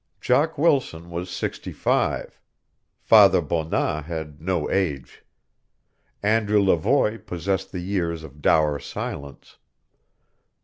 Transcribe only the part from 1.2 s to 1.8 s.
sixty